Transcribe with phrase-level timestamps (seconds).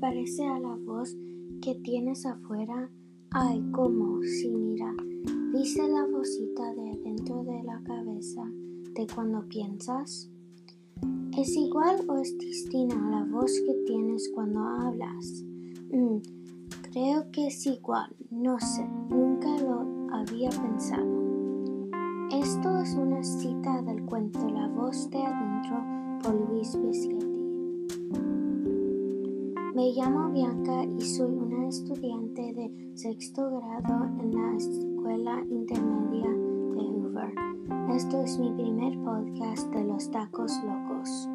[0.00, 1.16] parece a la voz
[1.62, 2.90] que tienes afuera?
[3.30, 4.94] Ay, cómo, sí, mira,
[5.52, 8.42] ¿viste la vocita de dentro de la cabeza
[8.94, 10.30] de cuando piensas?
[11.36, 15.44] ¿Es igual o es distinta la voz que tienes cuando hablas?
[15.90, 16.18] Mm,
[16.90, 21.20] creo que es igual, no sé, nunca lo había pensado.
[22.32, 25.82] Esto es una cita del cuento La voz de adentro
[26.22, 27.09] por Luis Biscetti.
[29.80, 36.82] Me llamo Bianca y soy una estudiante de sexto grado en la escuela intermedia de
[36.82, 37.32] Hoover.
[37.96, 41.30] Esto es mi primer podcast de los tacos locos.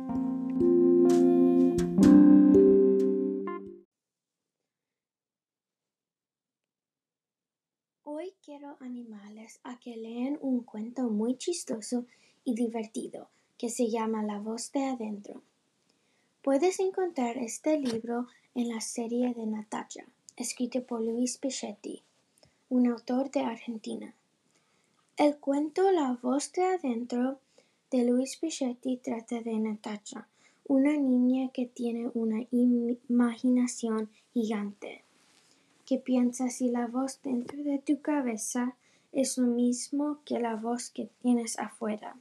[8.03, 12.05] Hoy quiero animarles a que lean un cuento muy chistoso
[12.43, 15.41] y divertido que se llama La voz de adentro.
[16.45, 20.05] Puedes encontrar este libro en la serie de Natacha,
[20.37, 22.03] escrito por Luis Pichetti,
[22.69, 24.13] un autor de Argentina.
[25.17, 27.39] El cuento La voz de adentro
[27.89, 30.27] de Luis Pichetti trata de Natacha,
[30.67, 35.03] una niña que tiene una imaginación gigante,
[35.83, 38.75] que piensa si la voz dentro de tu cabeza
[39.11, 42.15] es lo mismo que la voz que tienes afuera.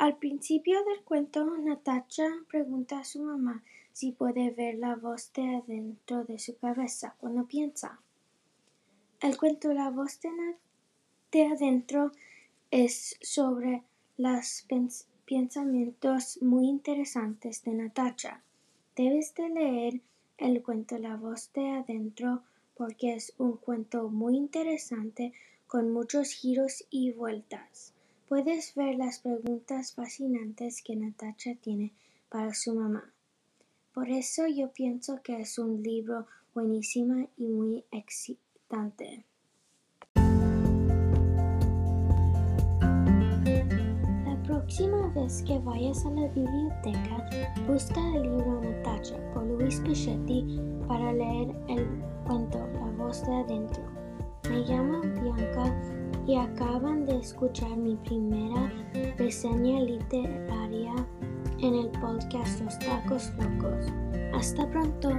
[0.00, 3.62] Al principio del cuento, Natacha pregunta a su mamá
[3.92, 8.00] si puede ver la voz de adentro de su cabeza cuando piensa.
[9.20, 12.12] El cuento La voz de, adentro
[12.70, 13.82] es sobre
[14.16, 14.66] los
[15.26, 18.42] pensamientos muy interesantes de Natacha.
[18.96, 20.00] Debes de leer
[20.38, 22.42] el cuento La voz de adentro
[22.74, 25.34] porque es un cuento muy interesante
[25.66, 27.92] con muchos giros y vueltas.
[28.30, 31.92] Puedes ver las preguntas fascinantes que Natacha tiene
[32.28, 33.12] para su mamá.
[33.92, 39.24] Por eso yo pienso que es un libro buenísimo y muy excitante.
[44.24, 47.28] La próxima vez que vayas a la biblioteca,
[47.66, 51.84] busca el libro Natacha por Luis Pichetti para leer el
[52.28, 53.82] cuento La voz de adentro.
[54.48, 58.72] Me llamo Bianca y acaban de escuchar mi primera
[59.16, 60.94] reseña literaria
[61.58, 63.86] en el podcast Los Tacos Locos.
[64.32, 65.10] Hasta pronto.